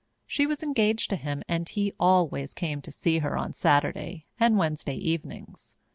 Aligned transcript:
She 0.25 0.47
was 0.47 0.63
engaged 0.63 1.11
to 1.11 1.15
him, 1.15 1.43
and 1.47 1.69
he 1.69 1.93
always 1.99 2.55
came 2.55 2.81
to 2.81 2.91
see 2.91 3.19
her 3.19 3.37
on 3.37 3.53
Saturday 3.53 4.25
and 4.39 4.57
Wednesday 4.57 4.95
evenings. 4.95 5.75